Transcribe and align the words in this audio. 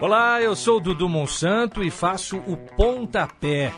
Olá, 0.00 0.42
eu 0.42 0.56
sou 0.56 0.80
Dudu 0.80 1.08
Monsanto 1.08 1.82
e 1.82 1.90
faço 1.90 2.38
o 2.38 2.56
Pontapé. 2.56 3.72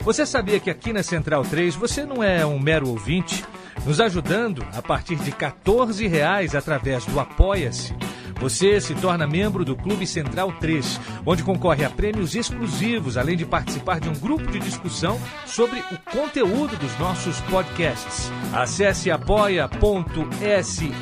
Você 0.00 0.26
sabia 0.26 0.58
que 0.58 0.70
aqui 0.70 0.92
na 0.92 1.02
Central 1.02 1.42
3 1.44 1.76
você 1.76 2.04
não 2.04 2.22
é 2.22 2.44
um 2.44 2.58
mero 2.58 2.88
ouvinte? 2.88 3.44
Nos 3.86 4.00
ajudando 4.00 4.66
a 4.74 4.82
partir 4.82 5.16
de 5.16 5.30
14 5.30 6.06
reais 6.08 6.54
através 6.54 7.04
do 7.06 7.20
Apoia-se. 7.20 7.94
Você 8.40 8.80
se 8.80 8.94
torna 8.94 9.26
membro 9.26 9.64
do 9.64 9.76
Clube 9.76 10.06
Central 10.06 10.52
3, 10.52 11.00
onde 11.26 11.42
concorre 11.42 11.84
a 11.84 11.90
prêmios 11.90 12.34
exclusivos, 12.34 13.16
além 13.16 13.36
de 13.36 13.44
participar 13.44 14.00
de 14.00 14.08
um 14.08 14.14
grupo 14.14 14.50
de 14.50 14.60
discussão 14.60 15.20
sobre 15.44 15.78
o 15.78 15.98
conteúdo 16.10 16.76
dos 16.76 16.96
nossos 16.98 17.40
podcasts. 17.42 18.30
Acesse 18.52 19.10
apoia.se 19.10 20.92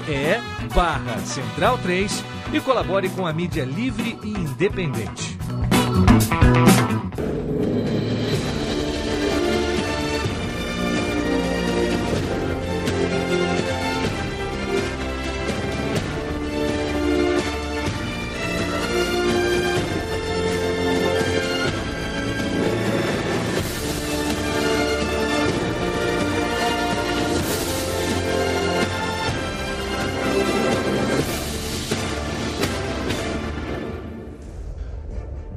barra 0.66 1.18
Central 1.24 1.78
3 1.78 2.24
e 2.52 2.60
colabore 2.60 3.08
com 3.10 3.26
a 3.26 3.32
mídia 3.32 3.64
livre 3.64 4.18
e 4.22 4.30
independente. 4.30 5.38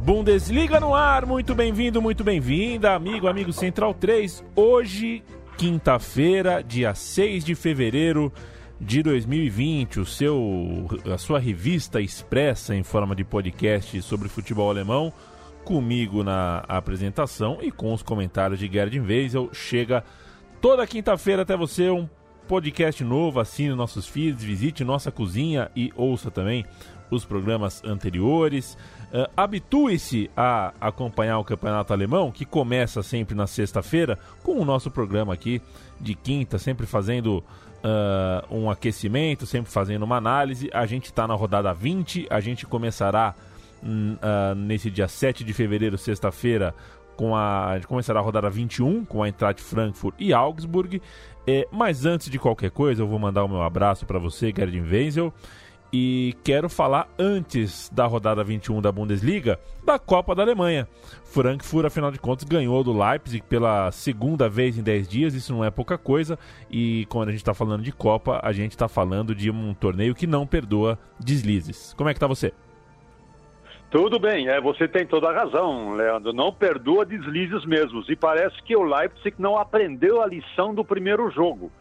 Bundesliga 0.09 0.79
no 0.79 0.95
ar, 0.95 1.23
muito 1.23 1.53
bem-vindo, 1.53 2.01
muito 2.01 2.23
bem-vinda, 2.23 2.95
amigo, 2.95 3.27
amigo 3.27 3.53
Central 3.53 3.93
3. 3.93 4.43
Hoje, 4.55 5.23
quinta-feira, 5.55 6.63
dia 6.63 6.95
6 6.95 7.45
de 7.45 7.53
fevereiro 7.53 8.33
de 8.81 9.03
2020, 9.03 9.99
o 9.99 10.05
seu, 10.07 10.87
a 11.13 11.17
sua 11.19 11.37
revista 11.37 12.01
expressa 12.01 12.73
em 12.75 12.81
forma 12.81 13.15
de 13.15 13.23
podcast 13.23 14.01
sobre 14.01 14.27
futebol 14.29 14.71
alemão, 14.71 15.13
comigo 15.63 16.23
na 16.23 16.63
apresentação 16.67 17.59
e 17.61 17.69
com 17.71 17.93
os 17.93 18.01
comentários 18.01 18.57
de 18.57 18.67
Gerd 18.67 18.99
Weisel, 18.99 19.51
chega 19.53 20.03
toda 20.59 20.87
quinta-feira 20.87 21.43
até 21.43 21.55
você 21.55 21.87
um 21.91 22.09
podcast 22.47 23.03
novo, 23.03 23.39
assine 23.39 23.75
nossos 23.75 24.07
feeds, 24.07 24.43
visite 24.43 24.83
nossa 24.83 25.11
cozinha 25.11 25.69
e 25.75 25.93
ouça 25.95 26.31
também 26.31 26.65
os 27.11 27.25
programas 27.25 27.83
anteriores. 27.83 28.75
Uh, 29.09 29.27
Habitue-se 29.35 30.29
a 30.37 30.71
acompanhar 30.79 31.39
o 31.39 31.43
campeonato 31.43 31.91
alemão, 31.91 32.31
que 32.31 32.45
começa 32.45 33.01
sempre 33.01 33.33
na 33.33 33.47
sexta-feira, 33.47 34.19
com 34.43 34.59
o 34.59 34.65
nosso 34.65 34.91
programa 34.91 35.33
aqui 35.33 35.61
de 35.99 36.13
quinta, 36.13 36.59
sempre 36.59 36.85
fazendo 36.85 37.43
uh, 37.83 38.55
um 38.55 38.69
aquecimento, 38.69 39.47
sempre 39.47 39.71
fazendo 39.71 40.03
uma 40.03 40.17
análise. 40.17 40.69
A 40.71 40.85
gente 40.85 41.05
está 41.05 41.27
na 41.27 41.33
rodada 41.33 41.73
20, 41.73 42.27
a 42.29 42.39
gente 42.39 42.67
começará 42.67 43.33
uh, 43.81 44.55
nesse 44.55 44.91
dia 44.91 45.07
7 45.07 45.43
de 45.43 45.53
fevereiro, 45.53 45.97
sexta-feira, 45.97 46.75
com 47.17 47.35
a, 47.35 47.71
a 47.71 47.75
gente 47.77 47.87
começará 47.87 48.19
a 48.19 48.23
rodada 48.23 48.49
21 48.49 49.05
com 49.05 49.23
a 49.23 49.27
Eintracht 49.27 49.61
Frankfurt 49.61 50.15
e 50.19 50.31
Augsburg. 50.31 51.01
Mas 51.71 52.05
antes 52.05 52.29
de 52.29 52.37
qualquer 52.37 52.69
coisa, 52.69 53.01
eu 53.01 53.07
vou 53.07 53.17
mandar 53.17 53.43
o 53.43 53.47
meu 53.47 53.63
abraço 53.63 54.05
para 54.05 54.19
você, 54.19 54.53
Gerdin 54.55 54.81
Wenzel. 54.81 55.33
E 55.91 56.35
quero 56.43 56.69
falar 56.69 57.07
antes 57.17 57.89
da 57.89 58.05
rodada 58.05 58.43
21 58.43 58.79
da 58.79 58.91
Bundesliga 58.91 59.59
da 59.83 59.97
Copa 59.97 60.35
da 60.35 60.43
Alemanha. 60.43 60.87
Frankfurt, 61.23 61.85
afinal 61.85 62.11
de 62.11 62.19
contas, 62.19 62.47
ganhou 62.47 62.83
do 62.83 62.95
Leipzig 62.95 63.43
pela 63.47 63.91
segunda 63.91 64.47
vez 64.47 64.77
em 64.77 64.83
10 64.83 65.07
dias, 65.07 65.33
isso 65.33 65.51
não 65.51 65.65
é 65.65 65.71
pouca 65.71 65.97
coisa. 65.97 66.37
E 66.69 67.07
quando 67.09 67.29
a 67.29 67.31
gente 67.31 67.41
está 67.41 67.55
falando 67.55 67.81
de 67.81 67.91
Copa, 67.91 68.39
a 68.43 68.51
gente 68.51 68.71
está 68.71 68.87
falando 68.87 69.33
de 69.33 69.49
um 69.49 69.73
torneio 69.73 70.13
que 70.13 70.27
não 70.27 70.45
perdoa 70.45 70.99
deslizes. 71.19 71.93
Como 71.97 72.07
é 72.07 72.13
que 72.13 72.19
tá 72.19 72.27
você? 72.27 72.53
Tudo 73.89 74.19
bem, 74.19 74.47
é, 74.47 74.61
você 74.61 74.87
tem 74.87 75.07
toda 75.07 75.29
a 75.29 75.33
razão, 75.33 75.95
Leandro. 75.95 76.31
Não 76.31 76.53
perdoa 76.53 77.03
deslizes 77.03 77.65
mesmo. 77.65 78.03
E 78.07 78.15
parece 78.15 78.61
que 78.61 78.75
o 78.75 78.83
Leipzig 78.83 79.35
não 79.39 79.57
aprendeu 79.57 80.21
a 80.21 80.27
lição 80.27 80.75
do 80.75 80.85
primeiro 80.85 81.31
jogo. 81.31 81.71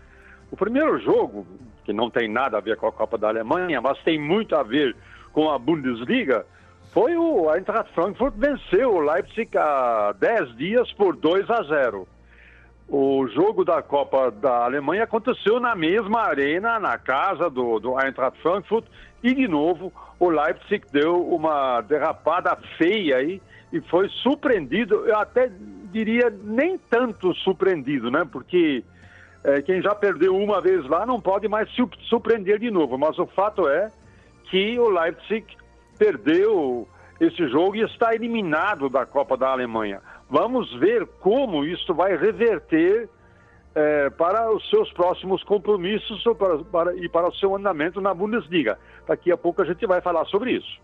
O 0.50 0.56
primeiro 0.56 0.98
jogo, 1.00 1.46
que 1.88 1.92
não 1.94 2.10
tem 2.10 2.28
nada 2.28 2.58
a 2.58 2.60
ver 2.60 2.76
com 2.76 2.86
a 2.86 2.92
Copa 2.92 3.16
da 3.16 3.28
Alemanha, 3.28 3.80
mas 3.80 3.98
tem 4.02 4.20
muito 4.20 4.54
a 4.54 4.62
ver 4.62 4.94
com 5.32 5.50
a 5.50 5.58
Bundesliga, 5.58 6.44
foi 6.92 7.16
o 7.16 7.50
Eintracht 7.50 7.90
Frankfurt 7.94 8.34
venceu 8.36 8.94
o 8.94 9.00
Leipzig 9.00 9.56
há 9.56 10.14
10 10.20 10.54
dias 10.58 10.92
por 10.92 11.16
2 11.16 11.48
a 11.48 11.62
0. 11.62 12.06
O 12.86 13.26
jogo 13.28 13.64
da 13.64 13.80
Copa 13.80 14.30
da 14.30 14.66
Alemanha 14.66 15.04
aconteceu 15.04 15.58
na 15.58 15.74
mesma 15.74 16.20
arena, 16.20 16.78
na 16.78 16.98
casa 16.98 17.48
do, 17.48 17.78
do 17.78 17.98
Eintracht 17.98 18.38
Frankfurt, 18.42 18.84
e 19.22 19.32
de 19.32 19.48
novo 19.48 19.90
o 20.20 20.28
Leipzig 20.28 20.84
deu 20.92 21.26
uma 21.26 21.80
derrapada 21.80 22.54
feia 22.76 23.16
aí 23.16 23.40
e 23.72 23.80
foi 23.80 24.10
surpreendido, 24.10 25.06
eu 25.06 25.16
até 25.16 25.50
diria 25.90 26.30
nem 26.44 26.76
tanto 26.76 27.34
surpreendido, 27.36 28.10
né? 28.10 28.26
Porque 28.30 28.84
é, 29.48 29.62
quem 29.62 29.80
já 29.80 29.94
perdeu 29.94 30.36
uma 30.36 30.60
vez 30.60 30.86
lá 30.86 31.06
não 31.06 31.18
pode 31.18 31.48
mais 31.48 31.74
se 31.74 31.82
surpreender 32.02 32.58
de 32.58 32.70
novo. 32.70 32.98
Mas 32.98 33.18
o 33.18 33.26
fato 33.26 33.66
é 33.66 33.90
que 34.50 34.78
o 34.78 34.90
Leipzig 34.90 35.46
perdeu 35.98 36.86
esse 37.18 37.48
jogo 37.48 37.76
e 37.76 37.80
está 37.80 38.14
eliminado 38.14 38.90
da 38.90 39.06
Copa 39.06 39.38
da 39.38 39.48
Alemanha. 39.48 40.02
Vamos 40.28 40.72
ver 40.78 41.06
como 41.20 41.64
isso 41.64 41.94
vai 41.94 42.14
reverter 42.14 43.08
é, 43.74 44.10
para 44.10 44.54
os 44.54 44.68
seus 44.68 44.92
próximos 44.92 45.42
compromissos 45.44 46.22
para, 46.38 46.58
para, 46.58 46.96
e 46.96 47.08
para 47.08 47.28
o 47.28 47.34
seu 47.34 47.56
andamento 47.56 48.02
na 48.02 48.12
Bundesliga. 48.12 48.78
Daqui 49.06 49.32
a 49.32 49.36
pouco 49.36 49.62
a 49.62 49.64
gente 49.64 49.86
vai 49.86 50.02
falar 50.02 50.26
sobre 50.26 50.52
isso. 50.52 50.78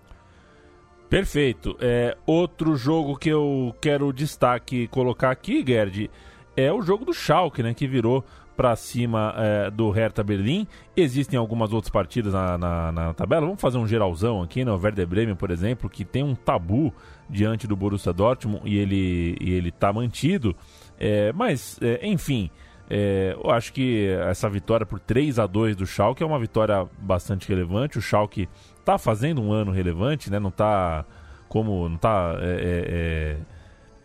Perfeito. 1.10 1.76
É, 1.80 2.16
outro 2.26 2.76
jogo 2.76 3.14
que 3.18 3.28
eu 3.28 3.74
quero 3.78 4.10
destaque 4.10 4.88
colocar 4.88 5.30
aqui, 5.30 5.62
Gerd, 5.64 6.10
é 6.56 6.72
o 6.72 6.80
jogo 6.80 7.04
do 7.04 7.12
Schalke, 7.12 7.62
né, 7.62 7.74
que 7.74 7.86
virou 7.86 8.24
para 8.56 8.74
cima 8.76 9.34
é, 9.36 9.70
do 9.70 9.90
Hertha 9.90 10.22
Berlim. 10.22 10.66
Existem 10.96 11.38
algumas 11.38 11.72
outras 11.72 11.90
partidas 11.90 12.32
na, 12.32 12.56
na, 12.56 12.92
na, 12.92 13.14
tabela. 13.14 13.46
Vamos 13.46 13.60
fazer 13.60 13.78
um 13.78 13.86
geralzão 13.86 14.42
aqui, 14.42 14.64
né? 14.64 14.70
O 14.70 14.76
Werder 14.76 15.06
Bremen, 15.06 15.34
por 15.34 15.50
exemplo, 15.50 15.90
que 15.90 16.04
tem 16.04 16.22
um 16.22 16.34
tabu 16.34 16.92
diante 17.28 17.66
do 17.66 17.74
Borussia 17.74 18.12
Dortmund 18.12 18.62
e 18.64 18.78
ele 18.78 19.36
e 19.40 19.52
ele 19.52 19.68
está 19.70 19.92
mantido. 19.92 20.54
É, 20.98 21.32
mas, 21.32 21.78
é, 21.82 22.06
enfim, 22.06 22.50
é, 22.88 23.36
eu 23.42 23.50
acho 23.50 23.72
que 23.72 24.08
essa 24.28 24.48
vitória 24.48 24.86
por 24.86 25.00
3 25.00 25.38
a 25.38 25.46
2 25.46 25.76
do 25.76 25.86
Schalke 25.86 26.22
é 26.22 26.26
uma 26.26 26.38
vitória 26.38 26.86
bastante 26.98 27.48
relevante. 27.48 27.98
O 27.98 28.02
Schalke 28.02 28.48
está 28.78 28.98
fazendo 28.98 29.42
um 29.42 29.52
ano 29.52 29.72
relevante, 29.72 30.30
né? 30.30 30.38
Não 30.38 30.50
está 30.50 31.04
como 31.48 31.88
não 31.88 31.96
está 31.96 32.36
é, 32.40 32.46
é, 32.46 33.38
é 33.40 33.53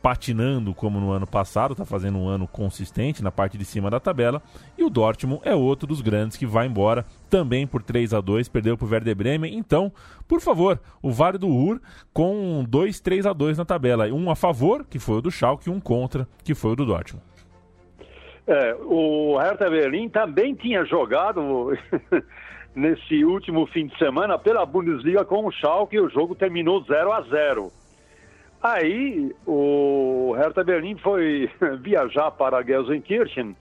patinando 0.02 0.74
como 0.74 1.00
no 1.00 1.12
ano 1.12 1.28
passado, 1.28 1.72
está 1.72 1.86
fazendo 1.86 2.18
um 2.18 2.28
ano 2.28 2.48
consistente 2.48 3.24
na 3.24 3.32
parte 3.32 3.58
de 3.58 3.66
cima 3.66 3.90
da 3.90 4.00
tabela. 4.00 4.42
E 4.78 4.84
o 4.84 4.90
Dortmund 4.90 5.42
é 5.44 5.54
outro 5.54 5.88
dos 5.88 6.02
grandes 6.02 6.38
que 6.38 6.46
vai 6.46 6.68
embora 6.68 7.06
também 7.30 7.68
por 7.68 7.84
3 7.84 8.14
a 8.14 8.22
2 8.22 8.48
perdeu 8.50 8.78
para 8.78 8.86
o 8.86 8.90
Werder 8.90 9.16
Bremen. 9.16 9.58
Então, 9.58 9.92
por 10.28 10.42
favor, 10.42 10.80
o 11.02 11.12
Vale 11.12 11.38
do 11.38 11.48
Ur 11.48 11.82
com 12.14 12.66
2 12.68 13.00
3 13.00 13.26
a 13.26 13.34
2 13.34 13.58
na 13.58 13.66
tabela. 13.66 14.08
Um 14.08 14.30
a 14.30 14.36
favor, 14.36 14.86
que 14.86 15.00
foi 15.00 15.18
o 15.18 15.22
do 15.22 15.32
Schalke, 15.32 15.70
e 15.70 15.72
um 15.72 15.80
contra, 15.80 16.28
que 16.44 16.56
foi 16.56 16.72
o 16.72 16.76
do 16.76 16.86
Dortmund. 16.86 17.24
É, 18.48 18.76
o 18.81 19.38
Hertha 19.38 19.70
Berlim 19.70 20.10
também 20.10 20.56
tinha 20.56 20.84
jogado 20.84 21.78
nesse 22.74 23.24
último 23.24 23.68
fim 23.68 23.86
de 23.86 23.98
semana 23.98 24.40
pela 24.40 24.66
Bundesliga 24.66 25.24
com 25.24 25.46
o 25.46 25.51
Schalke 25.51 25.98
e 25.98 26.00
o 26.00 26.10
jogo 26.10 26.34
terminou 26.34 26.84
0 26.84 27.12
a 27.12 27.22
0 27.22 27.72
Aí 28.62 29.34
o 29.46 30.34
Hertha 30.38 30.64
Berlim 30.64 30.98
foi 30.98 31.50
viajar 31.80 32.32
para 32.32 32.62
Gelsenkirchen 32.62 33.56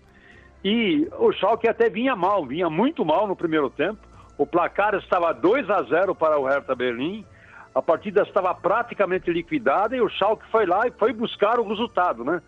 e 0.64 1.08
o 1.18 1.32
Schalke 1.32 1.68
até 1.68 1.88
vinha 1.88 2.16
mal, 2.16 2.44
vinha 2.44 2.68
muito 2.68 3.04
mal 3.04 3.26
no 3.26 3.36
primeiro 3.36 3.70
tempo. 3.70 4.00
O 4.36 4.46
placar 4.46 4.94
estava 4.94 5.32
2 5.32 5.70
a 5.70 5.82
0 5.82 6.14
para 6.14 6.38
o 6.38 6.46
Hertha 6.46 6.74
Berlim. 6.74 7.24
A 7.74 7.80
partida 7.80 8.22
estava 8.22 8.52
praticamente 8.54 9.30
liquidada 9.30 9.96
e 9.96 10.00
o 10.00 10.08
Schalke 10.08 10.44
foi 10.50 10.66
lá 10.66 10.86
e 10.86 10.90
foi 10.90 11.12
buscar 11.12 11.60
o 11.60 11.68
resultado, 11.68 12.24
né? 12.24 12.42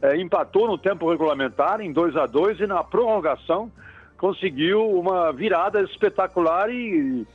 É, 0.00 0.16
empatou 0.16 0.66
no 0.66 0.78
tempo 0.78 1.10
regulamentar 1.10 1.82
em 1.82 1.92
2 1.92 2.16
a 2.16 2.24
2 2.24 2.60
e 2.60 2.66
na 2.66 2.82
prorrogação 2.82 3.70
conseguiu 4.16 4.90
uma 4.98 5.30
virada 5.32 5.82
espetacular 5.82 6.70
e 6.70 7.26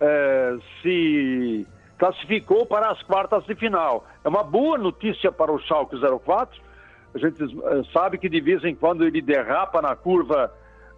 é, 0.00 0.56
se 0.82 1.66
classificou 1.98 2.64
para 2.64 2.90
as 2.90 3.02
quartas 3.02 3.44
de 3.44 3.54
final. 3.54 4.06
É 4.24 4.28
uma 4.28 4.42
boa 4.42 4.78
notícia 4.78 5.32
para 5.32 5.52
o 5.52 5.58
Schalke 5.58 5.96
04. 6.24 6.60
A 7.14 7.18
gente 7.18 7.42
eh, 7.42 7.82
sabe 7.92 8.18
que 8.18 8.28
de 8.28 8.40
vez 8.40 8.64
em 8.64 8.74
quando 8.74 9.04
ele 9.04 9.20
derrapa 9.20 9.82
na 9.82 9.96
curva 9.96 10.52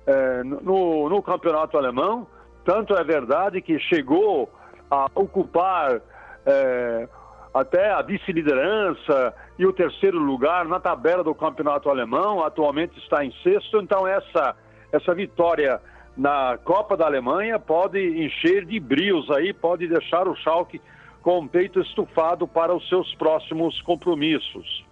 eh, 0.06 0.42
no, 0.44 1.08
no, 1.08 1.22
campeonato 1.22 1.78
alemão, 1.78 2.26
Tanto 2.64 2.94
é 2.94 3.02
verdade 3.02 3.62
que 3.62 3.78
chegou 3.78 4.50
a 4.90 5.06
ocupar 5.14 6.00
é, 6.44 7.08
até 7.54 7.90
a 7.90 8.02
vice-liderança 8.02 9.34
e 9.58 9.66
o 9.66 9.72
terceiro 9.72 10.18
lugar 10.18 10.66
na 10.66 10.78
tabela 10.78 11.24
do 11.24 11.34
campeonato 11.34 11.88
alemão, 11.88 12.44
atualmente 12.44 12.98
está 12.98 13.24
em 13.24 13.32
sexto, 13.42 13.80
então 13.80 14.06
essa, 14.06 14.54
essa 14.92 15.14
vitória 15.14 15.80
na 16.16 16.58
Copa 16.64 16.96
da 16.96 17.06
Alemanha 17.06 17.58
pode 17.58 17.98
encher 17.98 18.64
de 18.64 18.78
brios 18.78 19.30
aí, 19.30 19.52
pode 19.52 19.86
deixar 19.86 20.28
o 20.28 20.36
Schalke 20.36 20.80
com 21.22 21.38
o 21.38 21.48
peito 21.48 21.80
estufado 21.80 22.46
para 22.46 22.74
os 22.74 22.88
seus 22.88 23.14
próximos 23.14 23.80
compromissos. 23.82 24.84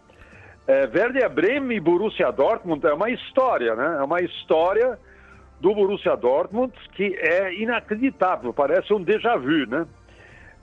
É, 0.67 0.83
Werder 0.83 1.31
Bremen 1.31 1.79
e 1.79 1.81
Borussia 1.81 2.31
Dortmund 2.31 2.87
é 2.87 2.93
uma 2.93 3.11
história, 3.11 3.75
né? 3.75 3.97
É 4.01 4.03
uma 4.03 4.21
história 4.21 4.99
do 5.61 5.75
Borussia 5.75 6.15
Dortmund 6.17 6.73
que 6.93 7.17
é 7.17 7.55
inacreditável, 7.55 8.53
parece 8.53 8.93
um 8.93 9.03
déjà 9.03 9.37
vu, 9.37 9.67
né? 9.67 9.87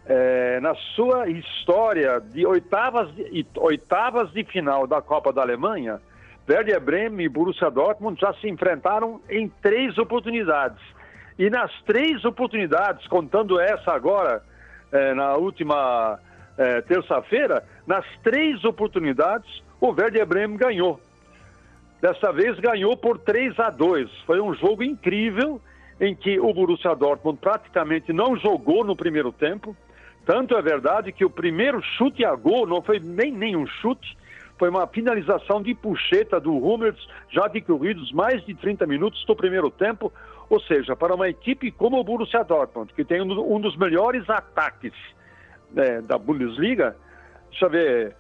É, 0.08 0.60
na 0.60 0.76
sua 0.96 1.28
história 1.28 2.20
de 2.20 2.46
oitavas 2.46 3.12
de, 3.16 3.44
oitavas 3.58 4.32
de 4.32 4.44
final 4.44 4.86
da 4.86 5.02
Copa 5.02 5.34
da 5.34 5.42
Alemanha, 5.42 6.00
Werder 6.48 6.80
Bremen 6.80 7.26
e 7.26 7.30
Borussia 7.30 7.70
Dortmund 7.72 8.20
já 8.20 8.34
se 8.36 8.48
enfrentaram 8.48 9.20
em 9.30 9.50
três 9.62 9.98
oportunidades. 9.98 10.82
E 11.38 11.50
nas 11.50 11.72
três 11.82 12.24
oportunidades, 12.24 13.08
contando 13.08 13.60
essa 13.60 13.92
agora, 13.92 14.42
é, 14.92 15.14
na 15.14 15.36
última 15.36 16.20
é, 16.58 16.82
terça-feira, 16.82 17.64
nas 17.86 18.06
três 18.24 18.64
oportunidades, 18.64 19.64
o 19.82 19.90
Werder 19.90 20.26
Bremen 20.26 20.58
ganhou. 20.58 21.00
Dessa 22.02 22.32
vez 22.32 22.60
ganhou 22.60 22.96
por 22.96 23.18
3 23.18 23.60
a 23.60 23.70
2. 23.70 24.10
Foi 24.26 24.40
um 24.40 24.54
jogo 24.54 24.84
incrível 24.84 25.60
em 26.00 26.16
que 26.16 26.40
o 26.40 26.54
Borussia 26.54 26.96
Dortmund 26.96 27.40
praticamente 27.40 28.14
não 28.14 28.38
jogou 28.38 28.84
no 28.84 28.96
primeiro 28.96 29.32
tempo. 29.32 29.76
Tanto 30.26 30.56
é 30.56 30.62
verdade 30.62 31.12
que 31.12 31.26
o 31.26 31.30
primeiro 31.30 31.82
chute 31.82 32.24
a 32.24 32.36
gol 32.36 32.68
não 32.68 32.82
foi 32.82 33.00
nem 33.00 33.32
nenhum 33.32 33.66
chute, 33.66 34.18
foi 34.58 34.70
uma 34.70 34.88
finalização 34.88 35.62
de 35.62 35.74
puxeta 35.74 36.40
do 36.40 36.56
Hummels, 36.56 37.08
já 37.30 37.48
decorridos 37.48 38.12
mais 38.12 38.44
de 38.46 38.54
30 38.54 38.86
minutos 38.86 39.24
do 39.26 39.36
primeiro 39.36 39.70
tempo. 39.70 40.12
Ou 40.50 40.60
seja, 40.62 40.96
para 40.96 41.14
uma 41.14 41.28
equipe 41.28 41.72
como 41.72 42.00
o 42.00 42.04
Borussia 42.04 42.44
Dortmund, 42.44 42.94
que 42.94 43.04
tem 43.04 43.22
um 43.22 43.60
dos 43.60 43.76
melhores 43.76 44.30
ataques 44.30 44.94
né, 45.72 46.02
da 46.02 46.18
Bundesliga, 46.18 46.96
deixa 47.50 47.66
eu 47.66 47.70
ver 47.70 48.16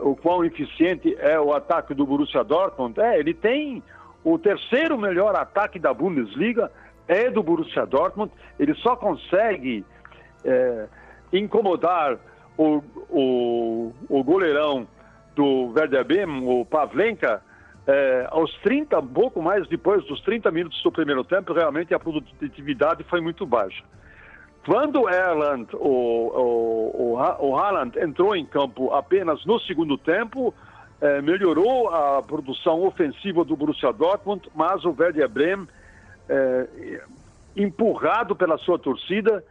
o 0.00 0.16
quão 0.16 0.44
eficiente 0.44 1.14
é 1.18 1.38
o 1.38 1.52
ataque 1.52 1.94
do 1.94 2.06
Borussia 2.06 2.42
Dortmund. 2.42 2.98
É, 2.98 3.18
ele 3.18 3.34
tem 3.34 3.82
o 4.24 4.38
terceiro 4.38 4.98
melhor 4.98 5.36
ataque 5.36 5.78
da 5.78 5.92
Bundesliga, 5.92 6.72
é 7.06 7.30
do 7.30 7.42
Borussia 7.42 7.84
Dortmund. 7.84 8.32
Ele 8.58 8.74
só 8.74 8.96
consegue 8.96 9.84
é, 10.44 10.86
incomodar 11.32 12.18
o, 12.56 12.82
o, 13.10 13.92
o 14.08 14.24
goleirão 14.24 14.88
do 15.34 15.72
Werder 15.74 16.04
Bremen, 16.04 16.42
o 16.46 16.64
Pavlenka, 16.64 17.42
é, 17.86 18.26
aos 18.30 18.52
30, 18.62 18.98
um 18.98 19.06
pouco 19.06 19.42
mais 19.42 19.66
depois 19.68 20.04
dos 20.04 20.20
30 20.22 20.50
minutos 20.50 20.80
do 20.82 20.92
primeiro 20.92 21.24
tempo, 21.24 21.52
realmente 21.52 21.92
a 21.94 21.98
produtividade 21.98 23.02
foi 23.04 23.20
muito 23.20 23.44
baixa. 23.44 23.82
Quando 24.64 25.02
o, 25.02 25.76
o, 25.80 27.14
o, 27.14 27.48
o 27.48 27.56
Haaland 27.56 27.98
entrou 27.98 28.36
em 28.36 28.46
campo 28.46 28.92
apenas 28.92 29.44
no 29.44 29.58
segundo 29.60 29.98
tempo, 29.98 30.54
é, 31.00 31.20
melhorou 31.20 31.88
a 31.88 32.22
produção 32.22 32.82
ofensiva 32.86 33.44
do 33.44 33.56
Borussia 33.56 33.92
Dortmund, 33.92 34.48
mas 34.54 34.84
o 34.84 34.94
Werder 34.96 35.28
Bremen, 35.28 35.66
é, 36.28 37.00
empurrado 37.56 38.36
pela 38.36 38.56
sua 38.58 38.78
torcida, 38.78 39.44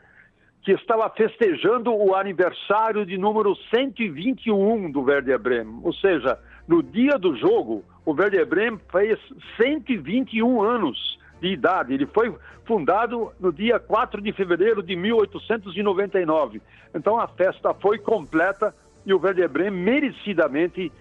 que 0.63 0.71
estava 0.71 1.09
festejando 1.09 1.93
o 1.93 2.13
aniversário 2.15 3.05
de 3.05 3.17
número 3.17 3.55
121 3.73 4.91
do 4.91 5.01
Werder 5.01 5.39
Bremen. 5.39 5.79
Ou 5.83 5.93
seja, 5.93 6.37
no 6.67 6.83
dia 6.83 7.17
do 7.17 7.35
jogo, 7.35 7.83
o 8.05 8.11
Werder 8.11 8.45
Bremen 8.45 8.79
fez 8.91 9.19
121 9.57 10.61
anos 10.61 11.19
de 11.41 11.47
idade. 11.47 11.93
Ele 11.93 12.05
foi 12.05 12.35
fundado 12.65 13.31
no 13.39 13.51
dia 13.51 13.79
4 13.79 14.21
de 14.21 14.31
fevereiro 14.33 14.83
de 14.83 14.95
1899. 14.95 16.61
Então 16.93 17.19
a 17.19 17.27
festa 17.27 17.73
foi 17.73 17.97
completa 17.97 18.73
e 19.03 19.13
o 19.13 19.19
Werder 19.19 19.49
Bremen 19.49 19.83
merecidamente 19.83 20.91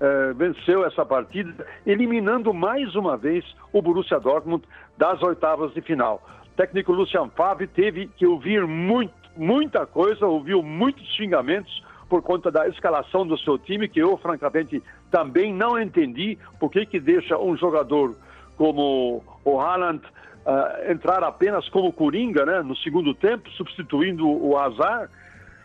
eh, 0.00 0.32
venceu 0.34 0.84
essa 0.84 1.06
partida, 1.06 1.64
eliminando 1.86 2.52
mais 2.52 2.96
uma 2.96 3.16
vez 3.16 3.44
o 3.72 3.80
Borussia 3.80 4.18
Dortmund 4.18 4.64
das 4.98 5.22
oitavas 5.22 5.72
de 5.72 5.80
final 5.80 6.20
técnico 6.56 6.92
Lucian 6.92 7.28
Favre 7.28 7.66
teve 7.66 8.08
que 8.16 8.26
ouvir 8.26 8.66
muito, 8.66 9.14
muita 9.36 9.86
coisa, 9.86 10.26
ouviu 10.26 10.62
muitos 10.62 11.06
xingamentos 11.14 11.82
por 12.08 12.22
conta 12.22 12.50
da 12.50 12.68
escalação 12.68 13.26
do 13.26 13.36
seu 13.38 13.58
time, 13.58 13.88
que 13.88 14.00
eu, 14.00 14.16
francamente, 14.18 14.82
também 15.10 15.52
não 15.52 15.80
entendi 15.80 16.38
por 16.60 16.70
que, 16.70 16.86
que 16.86 17.00
deixa 17.00 17.36
um 17.38 17.56
jogador 17.56 18.14
como 18.56 19.24
o 19.44 19.60
Haaland 19.60 20.00
uh, 20.44 20.90
entrar 20.90 21.24
apenas 21.24 21.68
como 21.68 21.92
coringa 21.92 22.44
né, 22.44 22.62
no 22.62 22.76
segundo 22.76 23.14
tempo, 23.14 23.50
substituindo 23.50 24.28
o 24.28 24.56
Azar, 24.56 25.10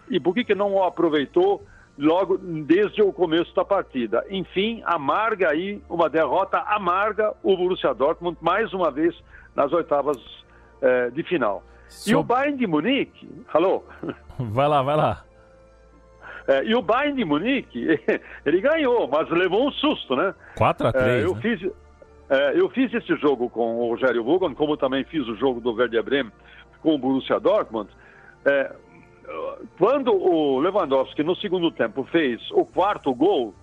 e 0.09 0.19
por 0.19 0.33
que, 0.33 0.43
que 0.43 0.55
não 0.55 0.73
o 0.73 0.83
aproveitou 0.83 1.63
logo 1.97 2.37
desde 2.37 3.01
o 3.01 3.11
começo 3.11 3.53
da 3.53 3.65
partida. 3.65 4.25
Enfim, 4.29 4.81
amarga 4.85 5.51
aí, 5.51 5.81
uma 5.89 6.09
derrota 6.09 6.57
amarga 6.59 7.33
o 7.43 7.55
Borussia 7.55 7.93
Dortmund, 7.93 8.37
mais 8.41 8.73
uma 8.73 8.89
vez, 8.89 9.13
nas 9.53 9.71
oitavas 9.73 10.17
é, 10.81 11.09
de 11.09 11.23
final. 11.23 11.63
So... 11.87 12.11
E 12.11 12.15
o 12.15 12.23
Bayern 12.23 12.57
de 12.57 12.67
Munique, 12.67 13.29
alô? 13.53 13.83
Vai 14.37 14.67
lá, 14.67 14.81
vai 14.81 14.95
lá. 14.95 15.23
É, 16.49 16.63
e 16.65 16.73
o 16.73 16.81
Bayern 16.81 17.15
de 17.15 17.23
Munique, 17.23 17.87
ele 18.43 18.59
ganhou, 18.59 19.07
mas 19.07 19.29
levou 19.29 19.67
um 19.67 19.71
susto, 19.71 20.15
né? 20.15 20.33
4 20.57 20.87
a 20.87 20.91
3 20.91 21.05
é, 21.05 21.23
eu, 21.23 21.35
né? 21.35 21.41
fiz, 21.41 21.71
é, 22.27 22.59
eu 22.59 22.69
fiz 22.69 22.91
esse 22.91 23.15
jogo 23.17 23.51
com 23.51 23.77
o 23.77 23.89
Rogério 23.89 24.23
Vogan, 24.23 24.55
como 24.55 24.75
também 24.75 25.03
fiz 25.03 25.27
o 25.27 25.35
jogo 25.35 25.61
do 25.61 25.73
Werder 25.73 26.01
Bremen 26.01 26.31
com 26.81 26.95
o 26.95 26.97
Borussia 26.97 27.39
Dortmund. 27.39 27.91
Quando 29.77 30.11
o 30.11 30.59
Lewandowski, 30.59 31.21
no 31.21 31.35
segundo 31.35 31.69
tempo, 31.71 32.03
fez 32.05 32.41
o 32.51 32.65
quarto 32.65 33.13
gol, 33.13 33.53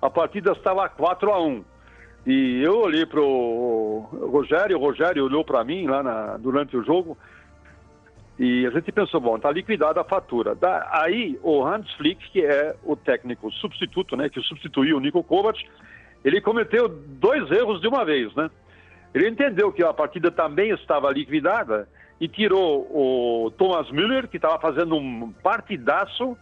a 0.00 0.08
partida 0.08 0.52
estava 0.52 0.88
4 0.88 1.30
a 1.30 1.42
1 1.42 1.64
e 2.26 2.62
eu 2.62 2.78
olhei 2.78 3.04
para 3.04 3.20
o 3.20 4.08
Rogério, 4.30 4.76
o 4.76 4.80
Rogério 4.80 5.24
olhou 5.24 5.44
para 5.44 5.64
mim 5.64 5.86
lá 5.86 6.02
na, 6.02 6.36
durante 6.36 6.76
o 6.76 6.84
jogo 6.84 7.16
e 8.38 8.66
a 8.66 8.70
gente 8.70 8.90
pensou, 8.90 9.20
bom, 9.20 9.36
está 9.36 9.50
liquidada 9.50 10.00
a 10.00 10.04
fatura. 10.04 10.54
Da, 10.54 10.88
aí 10.92 11.38
o 11.42 11.64
Hans 11.64 11.92
Flick, 11.94 12.30
que 12.30 12.44
é 12.44 12.74
o 12.84 12.96
técnico 12.96 13.50
substituto, 13.52 14.16
né, 14.16 14.28
que 14.28 14.40
substituiu 14.40 14.96
o 14.96 15.00
Nico 15.00 15.22
Kovac, 15.22 15.58
ele 16.24 16.40
cometeu 16.40 16.88
dois 16.88 17.50
erros 17.50 17.80
de 17.80 17.88
uma 17.88 18.04
vez, 18.04 18.34
né? 18.34 18.50
Ele 19.12 19.28
entendeu 19.28 19.70
que 19.72 19.84
a 19.84 19.92
partida 19.92 20.30
também 20.30 20.70
estava 20.70 21.10
liquidada 21.10 21.88
e 22.20 22.28
tirou 22.28 22.86
o 22.90 23.50
Thomas 23.50 23.90
Müller, 23.90 24.28
que 24.28 24.36
estava 24.36 24.58
fazendo 24.58 24.94
um 24.94 25.32
partidaço, 25.42 26.36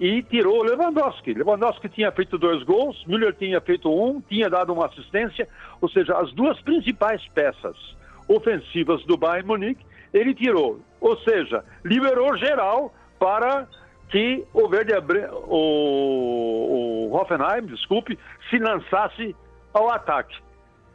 e 0.00 0.22
tirou 0.22 0.60
o 0.60 0.62
Lewandowski. 0.62 1.34
Lewandowski 1.34 1.88
tinha 1.88 2.12
feito 2.12 2.38
dois 2.38 2.62
gols, 2.62 3.04
Müller 3.06 3.34
tinha 3.34 3.60
feito 3.60 3.90
um, 3.90 4.20
tinha 4.20 4.48
dado 4.48 4.72
uma 4.72 4.86
assistência, 4.86 5.48
ou 5.80 5.88
seja, 5.88 6.16
as 6.16 6.32
duas 6.32 6.60
principais 6.60 7.26
peças 7.34 7.76
ofensivas 8.28 9.02
do 9.04 9.16
Bayern 9.16 9.48
Munique, 9.48 9.84
ele 10.12 10.34
tirou. 10.34 10.80
Ou 11.00 11.16
seja, 11.18 11.64
liberou 11.84 12.36
geral 12.36 12.94
para 13.18 13.66
que 14.10 14.44
o 14.52 14.68
Verde 14.68 14.92
o, 15.46 17.08
o 17.10 17.16
Hoffenheim, 17.16 17.66
desculpe, 17.66 18.18
se 18.48 18.58
lançasse 18.58 19.34
ao 19.72 19.90
ataque. 19.90 20.36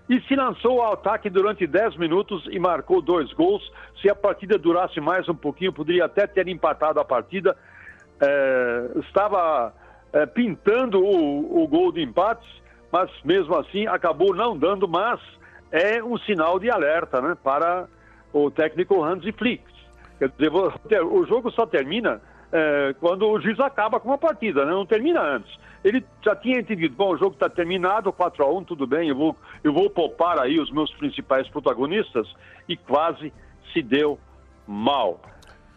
E 0.09 0.19
se 0.21 0.35
lançou 0.35 0.81
ao 0.81 0.93
ataque 0.93 1.29
durante 1.29 1.65
10 1.65 1.97
minutos 1.97 2.45
e 2.51 2.59
marcou 2.59 3.01
dois 3.01 3.31
gols. 3.33 3.63
Se 4.01 4.09
a 4.09 4.15
partida 4.15 4.57
durasse 4.57 4.99
mais 4.99 5.29
um 5.29 5.35
pouquinho, 5.35 5.71
poderia 5.71 6.05
até 6.05 6.27
ter 6.27 6.47
empatado 6.47 6.99
a 6.99 7.05
partida, 7.05 7.55
é, 8.23 8.99
estava 8.99 9.73
é, 10.13 10.25
pintando 10.25 11.03
o, 11.03 11.63
o 11.63 11.67
gol 11.67 11.91
de 11.91 12.01
empate, 12.01 12.47
mas 12.91 13.09
mesmo 13.23 13.55
assim 13.57 13.87
acabou 13.87 14.33
não 14.33 14.57
dando, 14.57 14.87
mas 14.87 15.19
é 15.71 16.03
um 16.03 16.17
sinal 16.19 16.59
de 16.59 16.69
alerta 16.69 17.21
né, 17.21 17.35
para 17.43 17.87
o 18.31 18.49
técnico 18.49 19.03
Hans 19.03 19.23
Flick. 19.37 19.63
Quer 20.19 20.29
dizer, 20.29 20.51
o 21.03 21.25
jogo 21.25 21.51
só 21.51 21.65
termina 21.65 22.21
é, 22.51 22.95
quando 22.99 23.27
o 23.27 23.41
juiz 23.41 23.59
acaba 23.59 23.99
com 23.99 24.13
a 24.13 24.17
partida, 24.17 24.63
né? 24.63 24.71
não 24.71 24.85
termina 24.85 25.21
antes. 25.21 25.51
Ele 25.83 26.05
já 26.23 26.35
tinha 26.35 26.59
entendido, 26.59 26.95
bom, 26.95 27.09
o 27.09 27.17
jogo 27.17 27.33
está 27.33 27.49
terminado, 27.49 28.13
4 28.13 28.43
a 28.43 28.47
1 28.47 28.63
tudo 28.63 28.87
bem, 28.87 29.09
eu 29.09 29.15
vou, 29.15 29.35
eu 29.63 29.73
vou 29.73 29.89
poupar 29.89 30.39
aí 30.39 30.59
os 30.59 30.71
meus 30.71 30.93
principais 30.93 31.49
protagonistas, 31.49 32.31
e 32.69 32.77
quase 32.77 33.33
se 33.73 33.81
deu 33.81 34.17
mal. 34.67 35.19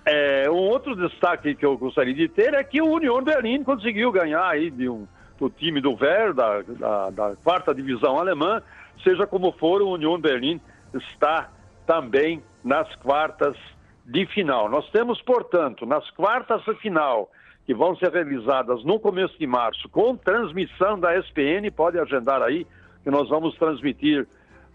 É, 0.08 0.48
um 0.48 0.68
outro 0.68 0.94
destaque 0.94 1.56
que 1.56 1.66
eu 1.66 1.76
gostaria 1.76 2.14
de 2.14 2.28
ter 2.28 2.54
é 2.54 2.62
que 2.62 2.80
o 2.80 2.86
Union 2.86 3.22
Berlim 3.24 3.64
conseguiu 3.64 4.12
ganhar 4.12 4.46
aí 4.48 4.70
de 4.70 4.88
um, 4.88 5.04
do 5.36 5.50
time 5.50 5.80
do 5.80 5.96
Ver, 5.96 6.32
da, 6.32 6.62
da, 6.62 7.10
da, 7.10 7.36
quarta 7.42 7.74
divisão 7.74 8.16
alemã, 8.16 8.62
seja 9.02 9.26
como 9.26 9.50
for, 9.50 9.82
o 9.82 9.90
Union 9.90 10.20
Berlim 10.20 10.60
está 10.94 11.50
também 11.84 12.40
nas 12.62 12.94
quartas 12.96 13.56
de 14.04 14.24
final. 14.26 14.68
Nós 14.68 14.88
temos, 14.90 15.20
portanto, 15.22 15.84
nas 15.84 16.08
quartas 16.12 16.62
de 16.64 16.74
final, 16.76 17.28
que 17.66 17.74
vão 17.74 17.96
ser 17.96 18.12
realizadas 18.12 18.84
no 18.84 19.00
começo 19.00 19.36
de 19.36 19.46
março, 19.46 19.88
com 19.88 20.16
transmissão 20.16 21.00
da 21.00 21.18
SPN, 21.18 21.68
pode 21.74 21.98
agendar 21.98 22.42
aí, 22.42 22.64
que 23.02 23.10
nós 23.10 23.28
vamos 23.28 23.56
transmitir 23.56 24.24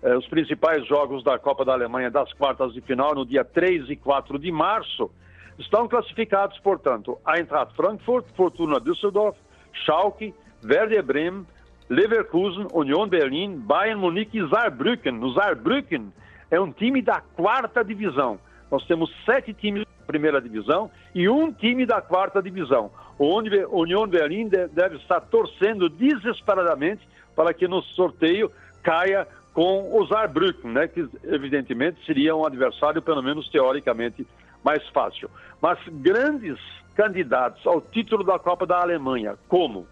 os 0.03 0.27
principais 0.27 0.85
jogos 0.87 1.23
da 1.23 1.37
Copa 1.37 1.63
da 1.63 1.73
Alemanha 1.73 2.09
das 2.09 2.33
quartas 2.33 2.73
de 2.73 2.81
final 2.81 3.13
no 3.13 3.25
dia 3.25 3.45
3 3.45 3.89
e 3.89 3.95
4 3.95 4.39
de 4.39 4.51
março. 4.51 5.11
Estão 5.59 5.87
classificados, 5.87 6.57
portanto, 6.59 7.19
Eintracht 7.27 7.75
Frankfurt, 7.75 8.25
Fortuna 8.35 8.79
Düsseldorf, 8.79 9.37
Schalke, 9.85 10.33
Werder 10.63 11.03
Bremen, 11.03 11.45
Leverkusen, 11.87 12.67
Union 12.73 13.07
Berlin, 13.07 13.59
Bayern 13.59 13.99
Munique 13.99 14.39
e 14.39 14.49
Saarbrücken. 14.49 15.23
O 15.23 15.33
Saarbrücken 15.33 16.11
é 16.49 16.59
um 16.59 16.71
time 16.71 17.01
da 17.01 17.21
quarta 17.21 17.83
divisão. 17.83 18.39
Nós 18.71 18.85
temos 18.85 19.13
sete 19.25 19.53
times 19.53 19.83
da 19.83 20.05
primeira 20.07 20.41
divisão 20.41 20.89
e 21.13 21.29
um 21.29 21.51
time 21.51 21.85
da 21.85 22.01
quarta 22.01 22.41
divisão. 22.41 22.89
O 23.19 23.37
Union 23.37 24.07
Berlin 24.07 24.47
deve 24.47 24.95
estar 24.95 25.21
torcendo 25.21 25.89
desesperadamente 25.89 27.07
para 27.35 27.53
que 27.53 27.67
no 27.67 27.83
sorteio 27.83 28.51
caia 28.81 29.27
com 29.53 29.97
o 29.97 30.07
Saarbrücken, 30.07 30.71
né, 30.71 30.87
que 30.87 31.07
evidentemente 31.23 32.03
seria 32.05 32.35
um 32.35 32.45
adversário, 32.45 33.01
pelo 33.01 33.21
menos 33.21 33.49
teoricamente, 33.49 34.25
mais 34.63 34.87
fácil. 34.89 35.29
Mas 35.61 35.77
grandes 35.87 36.57
candidatos 36.95 37.65
ao 37.65 37.81
título 37.81 38.23
da 38.23 38.39
Copa 38.39 38.65
da 38.65 38.79
Alemanha, 38.81 39.37
como 39.47 39.85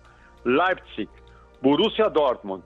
Leipzig, 0.45 1.09
Borussia 1.61 2.09
Dortmund 2.09 2.63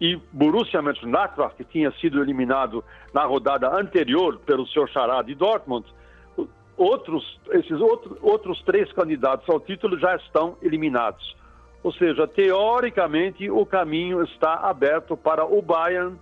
e 0.00 0.16
Borussia 0.32 0.82
Mönchengladbach, 0.82 1.54
que 1.56 1.64
tinha 1.64 1.90
sido 1.92 2.20
eliminado 2.20 2.84
na 3.14 3.24
rodada 3.24 3.74
anterior 3.74 4.38
pelo 4.40 4.66
seu 4.66 4.86
xará 4.86 5.22
de 5.22 5.34
Dortmund, 5.34 5.86
outros, 6.76 7.40
esses 7.50 7.80
outro, 7.80 8.18
outros 8.20 8.60
três 8.62 8.92
candidatos 8.92 9.48
ao 9.48 9.58
título 9.58 9.98
já 9.98 10.16
estão 10.16 10.56
eliminados. 10.60 11.34
Ou 11.82 11.92
seja, 11.92 12.26
teoricamente, 12.26 13.48
o 13.50 13.64
caminho 13.64 14.22
está 14.22 14.54
aberto 14.54 15.16
para 15.16 15.44
o 15.46 15.62
Bayern 15.62 16.18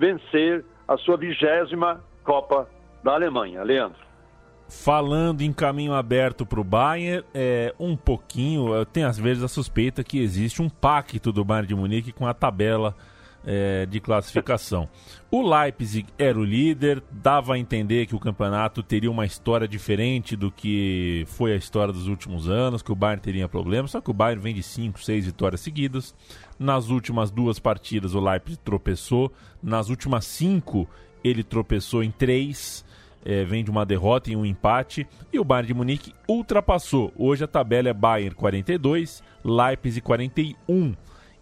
vencer 0.00 0.64
a 0.88 0.96
sua 0.96 1.18
vigésima 1.18 2.02
Copa 2.24 2.66
da 3.04 3.12
Alemanha. 3.12 3.62
Leandro. 3.62 3.98
Falando 4.66 5.42
em 5.42 5.52
caminho 5.52 5.92
aberto 5.92 6.46
para 6.46 6.60
o 6.60 6.64
Bayern, 6.64 7.24
é, 7.34 7.74
um 7.78 7.96
pouquinho, 7.96 8.84
tenho 8.86 9.08
às 9.08 9.18
vezes 9.18 9.42
a 9.42 9.48
suspeita 9.48 10.02
que 10.02 10.18
existe 10.20 10.62
um 10.62 10.68
pacto 10.68 11.30
do 11.32 11.44
Bayern 11.44 11.68
de 11.68 11.74
Munique 11.74 12.12
com 12.12 12.26
a 12.26 12.32
tabela 12.32 12.96
é, 13.44 13.86
de 13.86 14.00
classificação. 14.00 14.88
O 15.30 15.42
Leipzig 15.42 16.06
era 16.18 16.38
o 16.38 16.44
líder, 16.44 17.02
dava 17.10 17.54
a 17.54 17.58
entender 17.58 18.06
que 18.06 18.14
o 18.14 18.20
campeonato 18.20 18.82
teria 18.82 19.10
uma 19.10 19.24
história 19.24 19.66
diferente 19.66 20.36
do 20.36 20.50
que 20.50 21.24
foi 21.28 21.52
a 21.52 21.56
história 21.56 21.92
dos 21.92 22.06
últimos 22.06 22.48
anos, 22.48 22.82
que 22.82 22.92
o 22.92 22.96
Bayern 22.96 23.22
teria 23.22 23.48
problemas, 23.48 23.92
só 23.92 24.00
que 24.00 24.10
o 24.10 24.14
Bayern 24.14 24.42
vem 24.42 24.54
de 24.54 24.62
5, 24.62 25.00
6 25.02 25.26
vitórias 25.26 25.60
seguidas. 25.60 26.14
Nas 26.58 26.88
últimas 26.88 27.30
duas 27.30 27.58
partidas 27.58 28.14
o 28.14 28.20
Leipzig 28.20 28.60
tropeçou, 28.64 29.32
nas 29.62 29.88
últimas 29.88 30.24
cinco 30.24 30.88
ele 31.22 31.42
tropeçou 31.42 32.02
em 32.02 32.10
três 32.10 32.84
é, 33.24 33.44
vem 33.44 33.62
de 33.62 33.70
uma 33.70 33.84
derrota 33.84 34.30
e 34.30 34.36
um 34.36 34.44
empate. 34.44 35.06
E 35.32 35.38
o 35.38 35.44
Bayern 35.44 35.68
de 35.68 35.74
Munique 35.74 36.14
ultrapassou. 36.28 37.12
Hoje 37.16 37.44
a 37.44 37.48
tabela 37.48 37.88
é 37.88 37.92
Bayern 37.92 38.34
42, 38.34 39.22
Leipzig 39.44 40.00
41. 40.00 40.94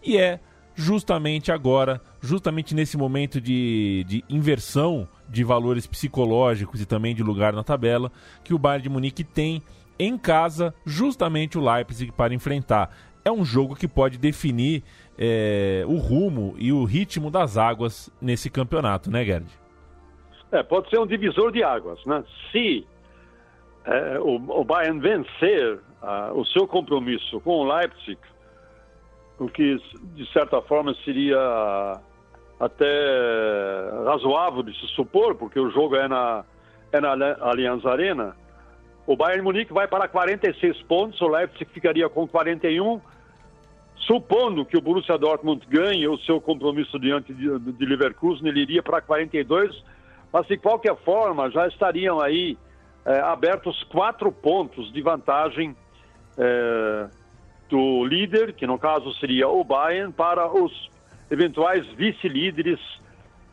E 0.03 0.17
é 0.17 0.39
justamente 0.79 1.51
agora, 1.51 2.01
justamente 2.21 2.73
nesse 2.73 2.95
momento 2.95 3.41
de, 3.41 4.05
de 4.07 4.23
inversão 4.29 5.05
de 5.27 5.43
valores 5.43 5.85
psicológicos 5.85 6.79
e 6.79 6.85
também 6.85 7.13
de 7.13 7.21
lugar 7.21 7.51
na 7.51 7.65
tabela, 7.65 8.09
que 8.45 8.53
o 8.53 8.57
Bayern 8.57 8.83
de 8.83 8.89
Munique 8.89 9.25
tem 9.25 9.61
em 9.99 10.17
casa 10.17 10.73
justamente 10.85 11.57
o 11.57 11.61
Leipzig 11.61 12.13
para 12.13 12.33
enfrentar. 12.33 12.95
É 13.25 13.31
um 13.31 13.43
jogo 13.43 13.75
que 13.75 13.89
pode 13.89 14.17
definir 14.17 14.81
é, 15.17 15.83
o 15.85 15.97
rumo 15.97 16.55
e 16.57 16.71
o 16.71 16.85
ritmo 16.85 17.29
das 17.29 17.57
águas 17.57 18.09
nesse 18.21 18.49
campeonato, 18.49 19.11
né, 19.11 19.25
Gerd? 19.25 19.47
É, 20.49 20.63
pode 20.63 20.89
ser 20.89 20.97
um 20.97 21.05
divisor 21.05 21.51
de 21.51 21.61
águas, 21.61 21.99
né? 22.05 22.23
Se 22.53 22.87
é, 23.83 24.17
o, 24.17 24.35
o, 24.35 24.63
Bayern 24.63 25.01
vencer 25.01 25.75
uh, 26.01 26.39
o 26.39 26.45
seu 26.45 26.65
compromisso 26.65 27.41
com 27.41 27.65
o 27.65 27.75
Leipzig, 27.75 28.17
o 29.39 29.47
que 29.47 29.77
de 30.15 30.31
certa 30.31 30.61
forma 30.61 30.93
seria 31.05 31.99
até 32.59 33.89
razoável 34.05 34.61
de 34.63 34.77
se 34.79 34.87
supor, 34.87 35.35
porque 35.35 35.59
o 35.59 35.69
jogo 35.71 35.95
é 35.95 36.07
na, 36.07 36.43
é 36.91 36.99
na 36.99 37.11
Allianz 37.41 37.85
Arena, 37.85 38.35
o 39.07 39.15
Bayern 39.15 39.41
Munique 39.41 39.73
vai 39.73 39.87
para 39.87 40.07
46 40.07 40.81
pontos, 40.83 41.19
o 41.21 41.27
Leipzig 41.27 41.65
ficaria 41.71 42.09
com 42.09 42.27
41, 42.27 43.01
supondo 43.95 44.65
que 44.65 44.77
o 44.77 44.81
Borussia 44.81 45.17
Dortmund 45.17 45.65
ganhe 45.67 46.07
o 46.07 46.17
seu 46.19 46.39
compromisso 46.39 46.99
diante 46.99 47.33
de, 47.33 47.57
de 47.59 47.85
Leverkusen, 47.85 48.47
ele 48.47 48.61
iria 48.61 48.83
para 48.83 49.01
42 49.01 49.83
mas 50.31 50.47
de 50.47 50.57
qualquer 50.57 50.95
forma 50.97 51.49
já 51.49 51.67
estariam 51.67 52.21
aí 52.21 52.57
é, 53.05 53.19
abertos 53.19 53.83
quatro 53.85 54.31
pontos 54.31 54.91
de 54.93 55.01
vantagem 55.01 55.75
é, 56.37 57.09
do 57.69 58.03
líder, 58.03 58.53
que 58.53 58.65
no 58.65 58.77
caso 58.77 59.13
seria 59.15 59.47
o 59.47 59.63
Bayern, 59.63 60.11
para 60.11 60.51
os 60.51 60.89
eventuais 61.29 61.85
vice-líderes, 61.93 62.79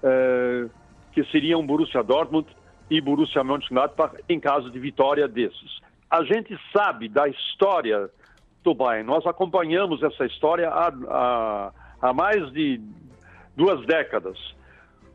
é, 0.03 0.67
que 1.13 1.23
seriam 1.25 1.65
Borussia 1.65 2.03
Dortmund 2.03 2.49
e 2.91 3.01
Borussia 3.01 3.45
Mönchengladbach, 3.45 4.17
em 4.29 4.41
caso 4.41 4.71
de 4.71 4.79
vitória 4.79 5.29
desses. 5.29 5.81
A 6.11 6.25
gente 6.25 6.59
sabe 6.73 7.09
da 7.09 7.29
história 7.29 8.09
do 8.65 8.75
Bayern, 8.75 9.07
nós 9.07 9.27
acompanhamos 9.27 10.03
essa 10.03 10.25
história 10.25 10.69
há, 10.69 10.89
há, 11.09 11.73
há 12.01 12.13
mais 12.13 12.51
de 12.53 12.81
duas 13.55 13.85
décadas. 13.87 14.39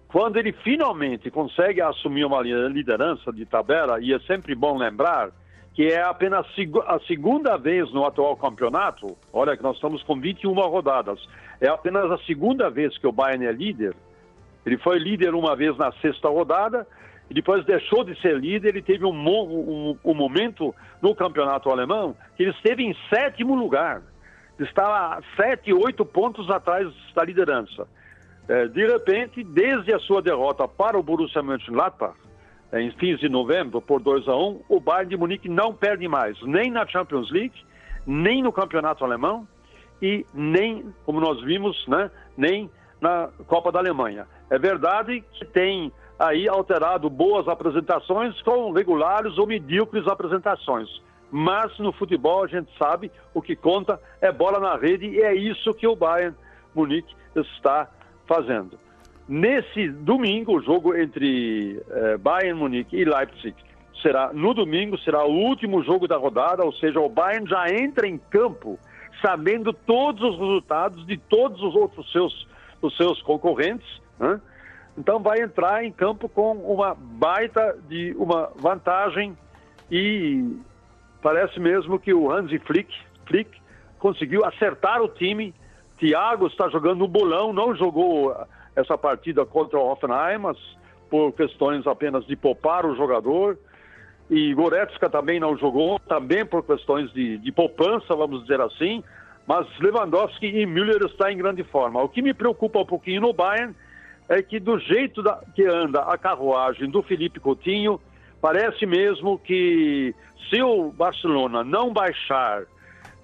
Quando 0.07 0.37
ele 0.37 0.51
finalmente 0.51 1.31
consegue 1.31 1.81
assumir 1.81 2.25
uma 2.25 2.41
liderança 2.41 3.31
de 3.31 3.45
tabela, 3.45 3.99
e 4.01 4.13
é 4.13 4.19
sempre 4.21 4.53
bom 4.53 4.77
lembrar 4.77 5.31
que 5.73 5.87
é 5.87 6.01
apenas 6.01 6.45
a 6.87 6.99
segunda 7.07 7.57
vez 7.57 7.91
no 7.93 8.05
atual 8.05 8.35
campeonato, 8.35 9.17
olha 9.31 9.55
que 9.55 9.63
nós 9.63 9.75
estamos 9.75 10.03
com 10.03 10.19
21 10.19 10.53
rodadas, 10.53 11.19
é 11.59 11.67
apenas 11.67 12.11
a 12.11 12.17
segunda 12.19 12.69
vez 12.69 12.97
que 12.97 13.07
o 13.07 13.11
Bayern 13.11 13.45
é 13.45 13.51
líder. 13.51 13.95
Ele 14.65 14.77
foi 14.77 14.99
líder 14.99 15.33
uma 15.33 15.55
vez 15.55 15.77
na 15.77 15.91
sexta 15.93 16.27
rodada, 16.29 16.85
e 17.29 17.33
depois 17.33 17.63
deixou 17.63 18.03
de 18.03 18.19
ser 18.19 18.37
líder, 18.37 18.69
ele 18.69 18.81
teve 18.81 19.05
um, 19.05 19.13
um, 19.13 19.97
um 20.03 20.13
momento 20.13 20.75
no 21.01 21.15
campeonato 21.15 21.69
alemão 21.69 22.13
que 22.35 22.43
ele 22.43 22.51
esteve 22.51 22.83
em 22.83 22.93
sétimo 23.09 23.55
lugar. 23.55 24.01
Estava 24.59 25.21
sete, 25.37 25.73
oito 25.73 26.05
pontos 26.05 26.49
atrás 26.51 26.93
da 27.15 27.23
liderança. 27.23 27.87
É, 28.49 28.67
de 28.67 28.85
repente, 28.85 29.45
desde 29.45 29.93
a 29.93 29.99
sua 29.99 30.21
derrota 30.21 30.67
para 30.67 30.99
o 30.99 31.03
Borussia 31.03 31.41
Mönchengladbach, 31.41 32.17
em 32.73 32.91
fins 32.91 33.19
de 33.19 33.27
novembro, 33.27 33.81
por 33.81 34.01
2 34.01 34.27
a 34.27 34.35
1 34.35 34.61
o 34.69 34.79
Bayern 34.79 35.09
de 35.09 35.17
Munique 35.17 35.49
não 35.49 35.73
perde 35.73 36.07
mais, 36.07 36.41
nem 36.43 36.71
na 36.71 36.87
Champions 36.87 37.29
League, 37.29 37.65
nem 38.05 38.41
no 38.41 38.51
Campeonato 38.51 39.03
Alemão 39.03 39.47
e 40.01 40.25
nem, 40.33 40.85
como 41.05 41.19
nós 41.19 41.41
vimos, 41.41 41.85
né, 41.87 42.09
nem 42.37 42.69
na 42.99 43.29
Copa 43.47 43.71
da 43.71 43.79
Alemanha. 43.79 44.27
É 44.49 44.57
verdade 44.57 45.23
que 45.33 45.45
tem 45.45 45.91
aí 46.17 46.47
alterado 46.47 47.09
boas 47.09 47.47
apresentações 47.47 48.39
com 48.41 48.71
regulares 48.71 49.37
ou 49.37 49.47
medíocres 49.47 50.07
apresentações. 50.07 50.87
Mas 51.31 51.77
no 51.79 51.91
futebol 51.91 52.43
a 52.43 52.47
gente 52.47 52.69
sabe 52.77 53.11
o 53.33 53.41
que 53.41 53.55
conta 53.55 53.99
é 54.19 54.31
bola 54.31 54.59
na 54.59 54.75
rede 54.75 55.07
e 55.07 55.21
é 55.21 55.33
isso 55.33 55.73
que 55.73 55.87
o 55.87 55.95
Bayern 55.95 56.35
Munique 56.75 57.15
está 57.35 57.89
fazendo. 58.27 58.77
Nesse 59.27 59.89
domingo, 59.89 60.57
o 60.57 60.61
jogo 60.61 60.95
entre 60.95 61.81
eh, 61.89 62.17
Bayern 62.17 62.59
Munique 62.59 62.97
e 62.97 63.05
Leipzig 63.05 63.55
será 64.01 64.33
no 64.33 64.53
domingo, 64.53 64.97
será 64.99 65.23
o 65.25 65.31
último 65.31 65.83
jogo 65.83 66.07
da 66.07 66.17
rodada, 66.17 66.63
ou 66.65 66.73
seja, 66.73 66.99
o 66.99 67.07
Bayern 67.07 67.47
já 67.47 67.69
entra 67.69 68.07
em 68.07 68.17
campo 68.17 68.79
sabendo 69.21 69.71
todos 69.71 70.21
os 70.21 70.39
resultados 70.39 71.05
de 71.05 71.17
todos 71.17 71.61
os 71.61 71.75
outros 71.75 72.11
seus, 72.11 72.47
os 72.81 72.97
seus 72.97 73.21
concorrentes, 73.21 74.01
né? 74.19 74.41
então 74.97 75.19
vai 75.19 75.41
entrar 75.41 75.83
em 75.83 75.91
campo 75.91 76.27
com 76.27 76.53
uma 76.53 76.95
baita 76.95 77.77
de 77.87 78.15
uma 78.17 78.51
vantagem 78.55 79.37
e 79.91 80.57
parece 81.21 81.59
mesmo 81.59 81.99
que 81.99 82.13
o 82.13 82.31
Hansi 82.31 82.57
Flick, 82.59 82.91
Flick 83.27 83.61
conseguiu 83.99 84.43
acertar 84.43 85.01
o 85.01 85.07
time 85.07 85.53
Thiago 86.01 86.47
está 86.47 86.67
jogando 86.67 86.97
no 86.97 87.07
bolão, 87.07 87.53
não 87.53 87.75
jogou 87.75 88.35
essa 88.75 88.97
partida 88.97 89.45
contra 89.45 89.77
o 89.77 89.91
Hoffenheim, 89.91 90.37
mas 90.39 90.57
por 91.09 91.33
questões 91.33 91.85
apenas 91.85 92.25
de 92.25 92.35
poupar 92.35 92.85
o 92.85 92.95
jogador. 92.95 93.57
E 94.29 94.53
Goretzka 94.53 95.09
também 95.09 95.39
não 95.39 95.57
jogou, 95.57 95.99
também 95.99 96.45
por 96.45 96.63
questões 96.63 97.11
de, 97.11 97.37
de 97.37 97.51
poupança, 97.51 98.15
vamos 98.15 98.41
dizer 98.43 98.61
assim. 98.61 99.03
Mas 99.45 99.67
Lewandowski 99.79 100.47
e 100.47 100.65
Müller 100.65 101.03
estão 101.03 101.29
em 101.29 101.37
grande 101.37 101.63
forma. 101.65 102.01
O 102.01 102.07
que 102.07 102.21
me 102.21 102.33
preocupa 102.33 102.79
um 102.79 102.85
pouquinho 102.85 103.21
no 103.21 103.33
Bayern 103.33 103.75
é 104.29 104.41
que 104.41 104.59
do 104.59 104.79
jeito 104.79 105.21
da, 105.21 105.41
que 105.53 105.65
anda 105.65 106.03
a 106.03 106.17
carruagem 106.17 106.89
do 106.89 107.01
Felipe 107.01 107.39
Coutinho, 107.39 107.99
parece 108.41 108.85
mesmo 108.85 109.37
que 109.37 110.15
se 110.49 110.61
o 110.61 110.91
Barcelona 110.91 111.65
não 111.65 111.91
baixar 111.91 112.63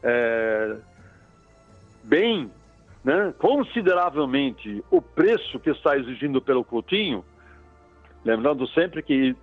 é, 0.03 0.75
bem, 2.03 2.51
né, 3.07 3.33
consideravelmente 3.37 4.83
o 4.91 5.01
preço 5.01 5.57
que 5.61 5.69
está 5.69 5.95
exigindo 5.95 6.41
pelo 6.41 6.61
Coutinho, 6.61 7.23
lembrando 8.25 8.67
sempre 8.67 9.01
que 9.01 9.33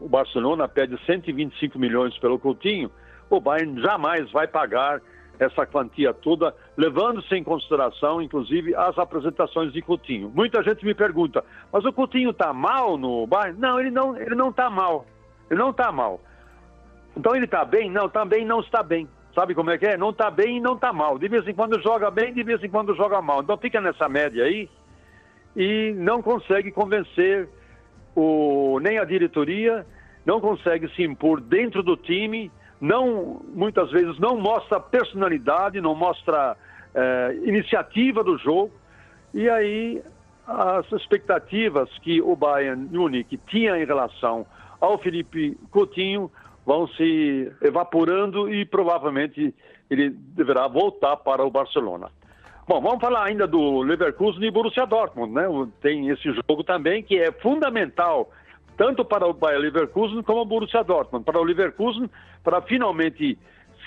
o 0.00 0.08
Barcelona 0.08 0.66
pede 0.66 0.98
125 1.04 1.78
milhões 1.78 2.16
pelo 2.16 2.38
Coutinho, 2.38 2.90
o 3.28 3.38
Bayern 3.38 3.82
jamais 3.82 4.30
vai 4.32 4.48
pagar 4.48 5.02
essa 5.38 5.66
quantia 5.66 6.14
toda, 6.14 6.54
levando-se 6.74 7.34
em 7.34 7.44
consideração, 7.44 8.22
inclusive, 8.22 8.74
as 8.74 8.96
apresentações 8.96 9.74
de 9.74 9.82
Coutinho. 9.82 10.32
Muita 10.34 10.62
gente 10.62 10.82
me 10.82 10.94
pergunta, 10.94 11.44
mas 11.70 11.84
o 11.84 11.92
Coutinho 11.92 12.30
está 12.30 12.50
mal 12.54 12.96
no 12.96 13.26
Bayern? 13.26 13.60
Não, 13.60 13.78
ele 13.78 13.90
não 13.90 14.16
ele 14.16 14.34
não 14.34 14.48
está 14.48 14.70
mal. 14.70 15.04
Ele 15.50 15.60
não 15.60 15.68
está 15.68 15.92
mal. 15.92 16.18
Então 17.14 17.36
ele 17.36 17.44
está 17.44 17.62
bem? 17.62 17.90
Não, 17.90 18.08
também 18.08 18.42
não 18.42 18.60
está 18.60 18.82
bem. 18.82 19.06
Sabe 19.34 19.54
como 19.54 19.70
é 19.70 19.78
que 19.78 19.86
é? 19.86 19.96
Não 19.96 20.10
está 20.10 20.30
bem 20.30 20.58
e 20.58 20.60
não 20.60 20.74
está 20.74 20.92
mal. 20.92 21.18
De 21.18 21.26
vez 21.26 21.46
em 21.48 21.54
quando 21.54 21.80
joga 21.80 22.10
bem, 22.10 22.34
de 22.34 22.42
vez 22.42 22.62
em 22.62 22.68
quando 22.68 22.94
joga 22.94 23.22
mal. 23.22 23.40
Então 23.42 23.56
fica 23.56 23.80
nessa 23.80 24.08
média 24.08 24.44
aí 24.44 24.68
e 25.56 25.92
não 25.96 26.22
consegue 26.22 26.70
convencer 26.70 27.48
o, 28.14 28.78
nem 28.80 28.98
a 28.98 29.04
diretoria, 29.04 29.86
não 30.24 30.40
consegue 30.40 30.88
se 30.94 31.02
impor 31.02 31.40
dentro 31.40 31.82
do 31.82 31.96
time, 31.96 32.50
não 32.80 33.40
muitas 33.54 33.90
vezes 33.90 34.18
não 34.18 34.38
mostra 34.38 34.78
personalidade, 34.78 35.80
não 35.80 35.94
mostra 35.94 36.56
é, 36.94 37.38
iniciativa 37.44 38.22
do 38.22 38.36
jogo. 38.36 38.70
E 39.32 39.48
aí 39.48 40.02
as 40.46 40.90
expectativas 40.92 41.88
que 41.98 42.20
o 42.20 42.36
Bayern 42.36 42.88
Munich 42.90 43.38
tinha 43.46 43.78
em 43.78 43.86
relação 43.86 44.46
ao 44.80 44.98
Felipe 44.98 45.56
Coutinho 45.70 46.30
vão 46.64 46.86
se 46.88 47.52
evaporando 47.60 48.52
e 48.52 48.64
provavelmente 48.64 49.54
ele 49.90 50.10
deverá 50.10 50.68
voltar 50.68 51.16
para 51.16 51.44
o 51.44 51.50
Barcelona. 51.50 52.08
Bom, 52.66 52.80
vamos 52.80 53.00
falar 53.00 53.24
ainda 53.24 53.46
do 53.46 53.82
Leverkusen 53.82 54.44
e 54.44 54.50
Borussia 54.50 54.86
Dortmund, 54.86 55.34
né? 55.34 55.46
Tem 55.80 56.08
esse 56.08 56.32
jogo 56.32 56.62
também 56.62 57.02
que 57.02 57.18
é 57.18 57.32
fundamental 57.32 58.30
tanto 58.76 59.04
para 59.04 59.26
o 59.26 59.32
Bayer 59.32 59.60
Leverkusen 59.60 60.22
como 60.22 60.40
o 60.40 60.44
Borussia 60.44 60.82
Dortmund. 60.82 61.24
Para 61.24 61.40
o 61.40 61.44
Leverkusen, 61.44 62.08
para 62.42 62.62
finalmente 62.62 63.38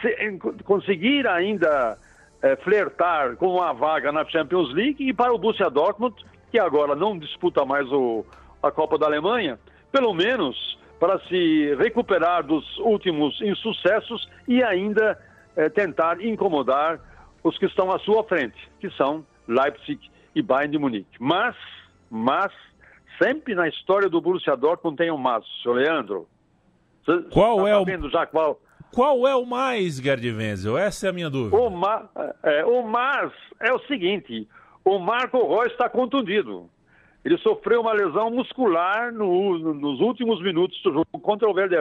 se, 0.01 0.39
conseguir 0.63 1.25
ainda 1.25 1.97
é, 2.41 2.55
flertar 2.57 3.35
com 3.37 3.55
uma 3.55 3.73
vaga 3.73 4.11
na 4.11 4.25
Champions 4.25 4.73
League 4.73 5.07
e 5.07 5.13
para 5.13 5.33
o 5.33 5.37
Borussia 5.37 5.69
Dortmund, 5.69 6.15
que 6.51 6.59
agora 6.59 6.95
não 6.95 7.17
disputa 7.17 7.65
mais 7.65 7.91
o, 7.91 8.25
a 8.61 8.71
Copa 8.71 8.97
da 8.97 9.05
Alemanha, 9.05 9.57
pelo 9.91 10.13
menos 10.13 10.77
para 11.05 11.19
se 11.27 11.75
recuperar 11.75 12.43
dos 12.43 12.65
últimos 12.79 13.39
insucessos 13.39 14.27
e 14.47 14.63
ainda 14.63 15.15
é, 15.55 15.69
tentar 15.69 16.19
incomodar 16.19 16.99
os 17.43 17.55
que 17.59 17.67
estão 17.67 17.91
à 17.91 17.99
sua 17.99 18.23
frente, 18.23 18.57
que 18.79 18.89
são 18.97 19.23
Leipzig 19.47 19.99
e 20.33 20.41
Bayern 20.41 20.71
de 20.71 20.79
Munique. 20.79 21.15
Mas, 21.19 21.55
mas, 22.09 22.51
sempre 23.21 23.53
na 23.53 23.67
história 23.67 24.09
do 24.09 24.19
Borussia 24.19 24.57
Dortmund 24.57 24.97
tem 24.97 25.11
um 25.11 25.17
mas, 25.17 25.45
seu 25.61 25.73
Leandro. 25.73 26.27
Cê, 27.05 27.21
qual 27.31 27.57
tá 27.57 27.69
é 27.69 27.77
o... 27.77 28.09
já 28.09 28.25
qual... 28.25 28.59
Qual 28.91 29.27
é 29.27 29.35
o 29.35 29.45
mais, 29.45 29.97
Gerd 29.97 30.27
Wenzel? 30.31 30.75
Essa 30.75 31.05
é 31.05 31.09
a 31.11 31.13
minha 31.13 31.29
dúvida. 31.29 31.55
O, 31.55 31.69
ma... 31.69 32.09
é, 32.41 32.65
o 32.65 32.81
mas 32.81 33.31
é 33.59 33.71
o 33.71 33.79
seguinte, 33.81 34.47
o 34.83 34.97
Marco 34.97 35.37
Reus 35.37 35.71
está 35.71 35.87
contundido. 35.87 36.67
Ele 37.25 37.39
sofreu 37.39 37.81
uma 37.81 37.91
lesão 37.91 38.29
muscular 38.29 39.11
no, 39.11 39.57
nos 39.73 39.99
últimos 39.99 40.39
minutos 40.43 40.79
do 40.83 40.93
jogo 40.93 41.07
contra 41.23 41.49
o 41.49 41.53
Verde 41.55 41.73